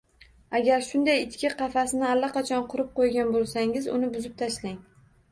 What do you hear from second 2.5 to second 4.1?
qurib qoʻygan boʻlsangiz, uni